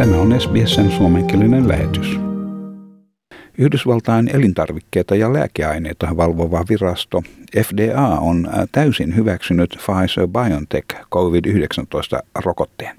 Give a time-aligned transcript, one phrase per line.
[0.00, 2.20] Tämä on SBSn suomenkielinen lähetys.
[3.58, 7.22] Yhdysvaltain elintarvikkeita ja lääkeaineita valvova virasto
[7.66, 12.96] FDA on täysin hyväksynyt Pfizer-BioNTech COVID-19-rokotteen.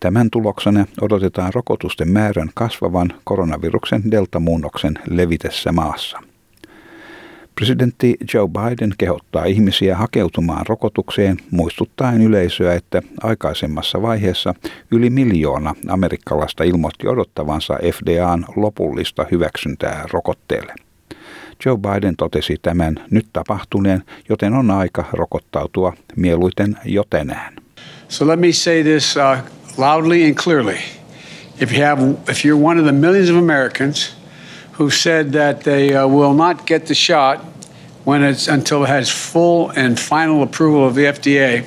[0.00, 6.18] Tämän tuloksena odotetaan rokotusten määrän kasvavan koronaviruksen deltamuunnoksen levitessä maassa.
[7.58, 14.54] Presidentti Joe Biden kehottaa ihmisiä hakeutumaan rokotukseen muistuttaen yleisöä, että aikaisemmassa vaiheessa
[14.90, 20.74] yli miljoona amerikkalaista ilmoitti odottavansa FDAn lopullista hyväksyntää rokotteelle.
[21.64, 27.56] Joe Biden totesi tämän nyt tapahtuneen, joten on aika rokottautua mieluiten jo tänään.
[28.08, 29.38] So let me say this uh,
[29.78, 30.78] loudly and clearly.
[31.60, 34.17] If you have, if you're one of the millions of Americans
[34.78, 37.38] who said that they uh, will not get the shot
[38.04, 41.64] when it's until it has full and final approval of the FDA.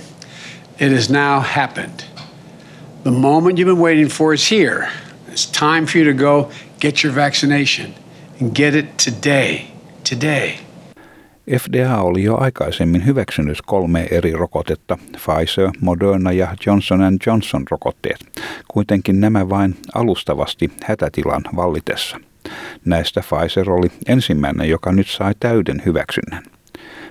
[0.79, 2.05] It has now happened.
[3.03, 4.87] The moment you've been waiting for is here.
[5.27, 7.93] It's time for you to go get your vaccination
[8.39, 9.65] and get it today.
[10.03, 10.59] Today.
[11.49, 18.19] FDA oli jo aikaisemmin hyväksynyt kolme eri rokotetta, Pfizer, Moderna ja Johnson Johnson rokotteet,
[18.67, 22.17] kuitenkin nämä vain alustavasti hätätilan vallitessa.
[22.85, 26.43] Näistä Pfizer oli ensimmäinen, joka nyt sai täyden hyväksynnän.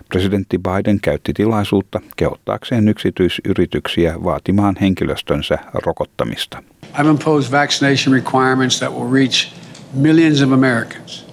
[0.09, 6.63] Presidentti Biden käytti tilaisuutta kehottaakseen yksityisyrityksiä vaatimaan henkilöstönsä rokottamista.
[6.95, 9.53] I've imposed vaccination requirements that will reach
[9.95, 11.27] millions of Americans.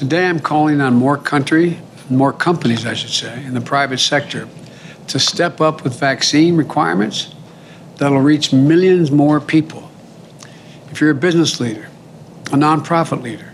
[0.00, 1.76] Today I'm calling on more country,
[2.10, 4.46] more companies I should say, in the private sector
[5.12, 7.34] to step up with vaccine requirements
[7.98, 9.82] that'll reach millions more people.
[10.92, 11.88] If you're a business leader,
[12.52, 13.52] a nonprofit leader,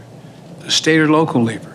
[0.66, 1.74] a state or local leader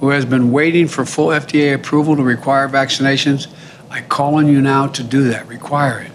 [0.00, 3.48] who has been waiting for full FDA approval to require vaccinations,
[3.90, 5.48] I call on you now to do that.
[5.48, 6.12] Require it.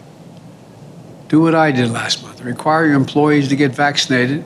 [1.29, 2.41] Do what I did last month.
[2.45, 4.43] Require your employees to get vaccinated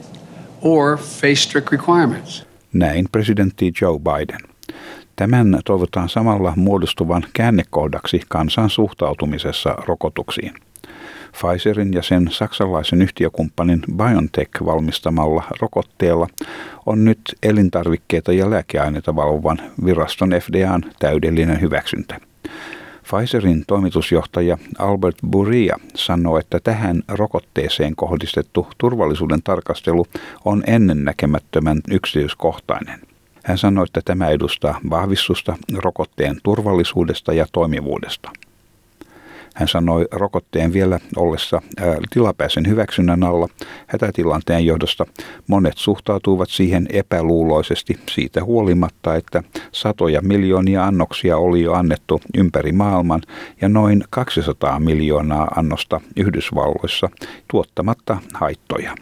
[0.61, 2.45] or face strict requirements.
[2.73, 4.41] Näin presidentti Joe Biden.
[5.15, 10.53] Tämän toivotaan samalla muodostuvan käännekohdaksi kansan suhtautumisessa rokotuksiin.
[11.35, 16.27] Pfizerin ja sen saksalaisen yhtiökumppanin BioNTech valmistamalla rokotteella
[16.85, 22.19] on nyt elintarvikkeita ja lääkeaineita valvovan viraston FDAn täydellinen hyväksyntä.
[23.03, 30.05] Pfizerin toimitusjohtaja Albert Buria sanoi, että tähän rokotteeseen kohdistettu turvallisuuden tarkastelu
[30.45, 32.99] on ennennäkemättömän yksityiskohtainen.
[33.43, 38.31] Hän sanoi, että tämä edustaa vahvistusta rokotteen turvallisuudesta ja toimivuudesta.
[39.55, 41.61] Hän sanoi rokotteen vielä ollessa
[42.14, 43.48] tilapäisen hyväksynnän alla
[43.88, 45.05] hätätilanteen johdosta.
[45.48, 53.21] Monet suhtautuivat siihen epäluuloisesti siitä huolimatta, että satoja miljoonia annoksia oli jo annettu ympäri maailman
[53.61, 57.10] ja noin 200 miljoonaa annosta Yhdysvalloissa
[57.48, 58.95] tuottamatta haittoja.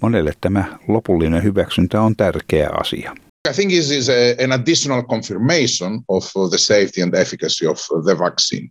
[0.00, 3.14] Monelle tämä lopullinen hyväksyntä on tärkeä asia.
[3.50, 8.18] I think this is a, an additional confirmation of the safety and efficacy of the
[8.18, 8.68] vaccine.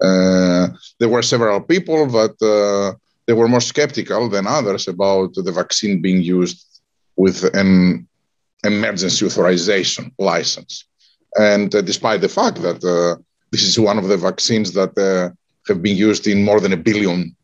[0.00, 5.52] Uh, there were several people that uh, they were more skeptical than others about the
[5.52, 6.64] vaccine being used
[7.16, 8.06] with an
[8.64, 10.84] emergency authorization license.
[11.36, 13.20] And uh, despite the fact that uh,
[13.50, 15.34] this is one of the vaccines that uh,
[15.68, 17.34] have been used in more than a billion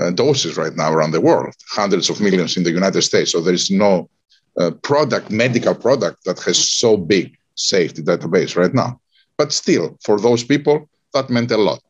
[0.00, 3.32] uh, doses right now around the world, hundreds of millions in the United States.
[3.32, 4.08] So there is no
[4.82, 9.00] product, medical product, that has so big safety database right now.
[9.38, 11.80] But still, for those people, that meant a lot.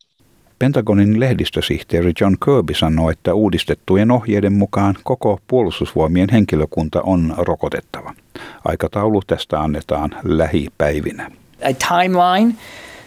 [0.60, 8.14] Pentagonin lehdistösihteeri John Kirby sanoi, että uudistettujen ohjeiden mukaan koko puolustusvoimien henkilökunta on rokotettava.
[8.64, 11.30] Aikataulu tästä annetaan lähipäivinä.
[11.62, 12.54] A timeline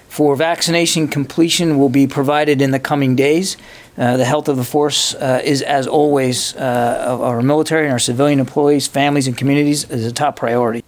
[0.10, 3.58] for vaccination completion will be provided in the coming days.
[3.98, 7.92] Uh, the health of the force uh, is, as always, uh, of our military and
[7.92, 10.84] our civilian employees, families, and communities is a top priority.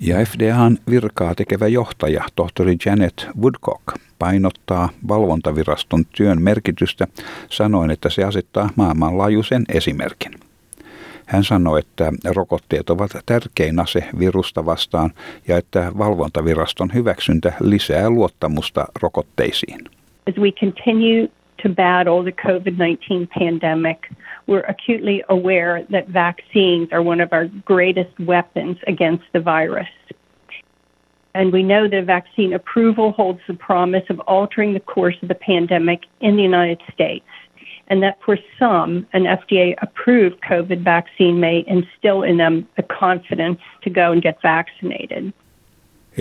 [0.00, 3.82] Ja FDAn virkaa tekevä johtaja, tohtori Janet Woodcock,
[4.18, 7.06] painottaa valvontaviraston työn merkitystä
[7.48, 10.32] sanoen, että se asettaa maailmanlaajuisen esimerkin.
[11.26, 15.10] Hän sanoi, että rokotteet ovat tärkein ase virusta vastaan
[15.48, 19.80] ja että valvontaviraston hyväksyntä lisää luottamusta rokotteisiin.
[20.28, 21.28] As we continue
[21.62, 23.98] to battle the COVID-19 pandemic,
[24.48, 29.86] we're acutely aware that vaccines are one of our greatest weapons against the virus.
[31.34, 35.34] And we know that vaccine approval holds the promise of altering the course of the
[35.34, 37.26] pandemic in the United States.
[37.88, 43.60] And that for some, an FDA approved COVID vaccine may instill in them the confidence
[43.82, 45.32] to go and get vaccinated.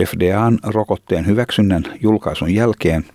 [0.05, 3.05] FDAn rokotteen hyväksynnän julkaisun jälkeen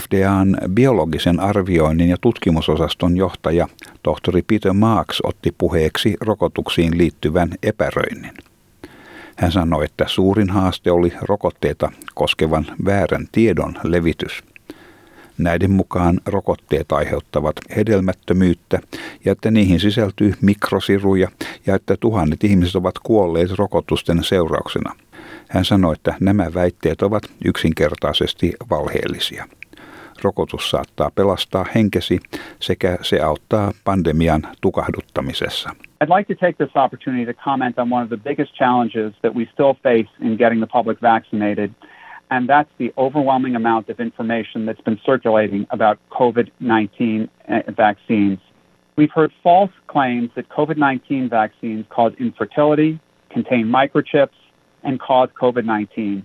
[0.00, 3.68] FDAn biologisen arvioinnin ja tutkimusosaston johtaja
[4.02, 8.32] tohtori Peter Marks otti puheeksi rokotuksiin liittyvän epäröinnin.
[9.36, 14.42] Hän sanoi, että suurin haaste oli rokotteita koskevan väärän tiedon levitys.
[15.42, 18.78] Näiden mukaan rokotteet aiheuttavat hedelmättömyyttä
[19.24, 21.28] ja että niihin sisältyy mikrosiruja
[21.66, 24.94] ja että tuhannet ihmiset ovat kuolleet rokotusten seurauksena.
[25.48, 29.46] Hän sanoi, että nämä väitteet ovat yksinkertaisesti valheellisia.
[30.22, 32.20] Rokotus saattaa pelastaa henkesi
[32.60, 35.70] sekä se auttaa pandemian tukahduttamisessa.
[36.04, 39.34] I'd like to take this opportunity to comment on one of the biggest challenges that
[39.34, 41.70] we still face in getting the public vaccinated,
[42.32, 48.38] and that's the overwhelming amount of information that's been circulating about COVID 19 uh, vaccines.
[48.96, 52.98] We've heard false claims that COVID 19 vaccines cause infertility,
[53.28, 54.38] contain microchips,
[54.82, 56.24] and cause COVID 19.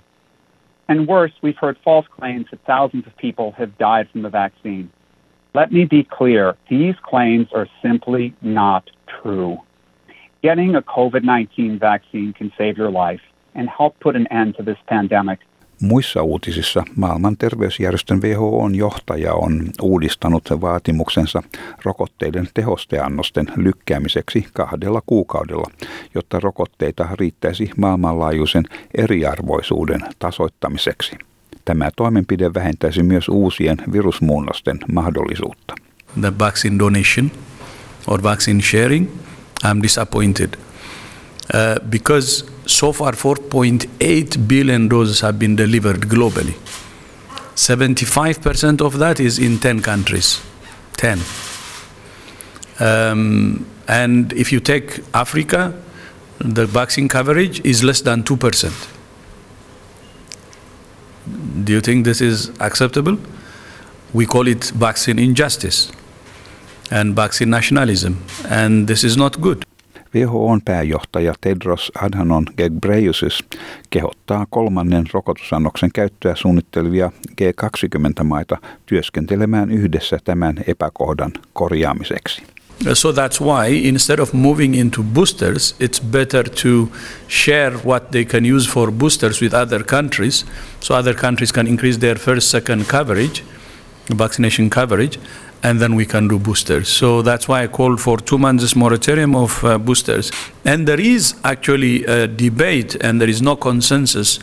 [0.88, 4.90] And worse, we've heard false claims that thousands of people have died from the vaccine.
[5.54, 8.90] Let me be clear these claims are simply not
[9.22, 9.58] true.
[10.42, 13.22] Getting a COVID 19 vaccine can save your life
[13.56, 15.40] and help put an end to this pandemic.
[15.82, 21.44] Muissa uutisissa maailman terveysjärjestön WHOn johtaja on uudistanut vaatimuksensa
[21.86, 25.72] rokotteiden tehosteannosten lykkäämiseksi kahdella kuukaudella,
[26.16, 28.64] jotta rokotteita riittäisi maailmanlaajuisen
[28.98, 31.18] eriarvoisuuden tasoittamiseksi.
[31.66, 35.76] Tämä toimenpide vähentäisi myös uusien virusmuunnosten mahdollisuutta.
[36.22, 37.32] The vaccine donation
[38.08, 39.08] or vaccine sharing
[39.66, 40.50] I'm disappointed
[41.54, 46.56] uh, because so far 4.8 billion doses have been delivered globally.
[47.56, 50.42] 75% of that is in 10 countries.
[50.98, 51.20] 10.
[52.80, 55.74] Um, and if you take Africa,
[56.40, 58.94] the vaccine coverage is less than 2%.
[61.64, 63.18] Do you think this is acceptable?
[64.14, 65.92] We call it vaccine injustice
[66.92, 69.67] and vaccine nationalism, and this is not good.
[70.26, 73.46] WHOn pääjohtaja Tedros Adhanom Ghebreyesus
[73.90, 77.12] kehottaa kolmannen rokotusannoksen käyttöä suunnittelevia
[77.42, 82.44] G20-maita työskentelemään yhdessä tämän epäkohdan korjaamiseksi.
[82.94, 86.88] So that's why instead of moving into boosters, it's better to
[87.30, 90.46] share what they can use for boosters with other countries,
[90.80, 93.44] so other countries can increase their first, second coverage,
[94.18, 95.20] vaccination coverage,
[95.64, 96.88] and then we can do boosters.
[96.88, 100.32] So that's why I called for two months moratorium of uh, boosters.
[100.66, 104.40] And there is actually a debate, and there is no consensus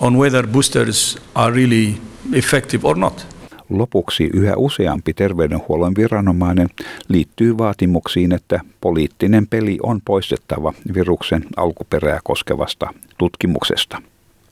[0.00, 1.94] on whether boosters are really
[2.32, 3.26] effective or not.
[3.70, 6.68] Lopuksi yhä useampi terveydenhuollon viranomainen
[7.08, 14.02] liittyy vaatimuksiin, että poliittinen peli on poistettava viruksen alkuperää koskevasta tutkimuksesta.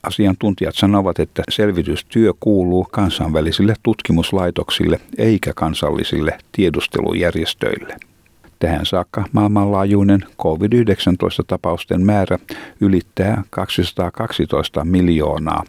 [0.03, 7.95] Asiantuntijat sanovat, että selvitystyö kuuluu kansainvälisille tutkimuslaitoksille eikä kansallisille tiedustelujärjestöille.
[8.59, 12.39] Tähän saakka maailmanlaajuinen COVID-19-tapausten määrä
[12.81, 15.63] ylittää 212 miljoonaa,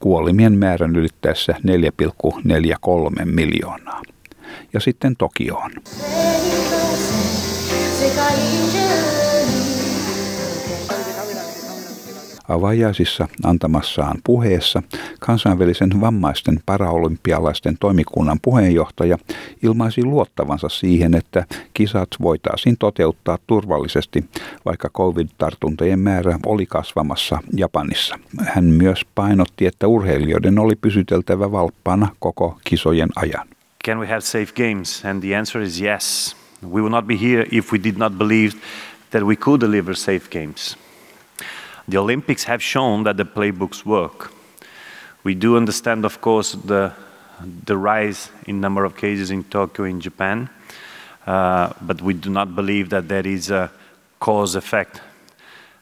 [0.00, 1.54] kuolimien määrän ylittäessä
[3.18, 4.02] 4,43 miljoonaa.
[4.72, 5.70] Ja sitten Tokioon.
[12.48, 14.82] Avajaisissa antamassaan puheessa
[15.20, 19.18] kansainvälisen vammaisten paraolympialaisten toimikunnan puheenjohtaja
[19.62, 21.44] ilmaisi luottavansa siihen, että
[21.74, 24.24] kisat voitaisiin toteuttaa turvallisesti,
[24.64, 28.18] vaikka covid-tartuntojen määrä oli kasvamassa Japanissa.
[28.44, 33.48] Hän myös painotti, että urheilijoiden oli pysyteltävä valppaana koko kisojen ajan.
[33.86, 35.04] Can we have safe games?
[35.04, 36.36] And the answer is yes.
[36.64, 38.56] We would not be here if we did not believe
[39.10, 40.85] that we could deliver safe games.
[41.88, 44.32] The Olympics have shown that the playbooks work.
[45.22, 46.92] We do understand, of course, the,
[47.64, 50.48] the rise in number of cases in Tokyo, in Japan,
[51.26, 53.70] uh, but we do not believe that there is a
[54.20, 55.00] cause-effect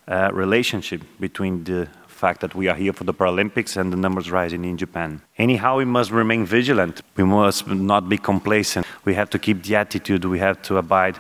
[0.09, 4.31] uh, relationship between the fact that we are here for the Paralympics and the numbers
[4.31, 5.21] rising in Japan.
[5.37, 7.03] Anyhow, we must remain vigilant.
[7.17, 8.87] We must not be complacent.
[9.05, 10.25] We have to keep the attitude.
[10.25, 11.19] We have to abide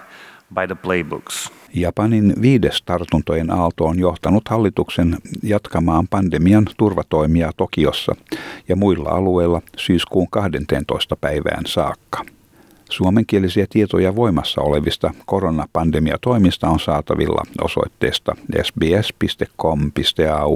[0.54, 1.52] by the playbooks.
[1.74, 8.16] Japanin viides tartuntojen aalto on johtanut hallituksen jatkamaan pandemian turvatoimia Tokiossa
[8.68, 11.16] ja muilla alueilla syyskuun 12.
[11.16, 12.24] päivään saakka.
[12.90, 19.02] Suomenkielisiä tietoja voimassa olevista koronapandemiatoimista on saatavilla osoitteesta sbs.com.au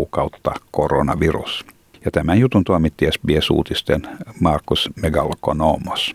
[0.06, 1.66] kautta koronavirus.
[2.04, 4.02] Ja tämän jutun toimitti SBS-uutisten
[4.40, 6.14] Markus Megalokonomos.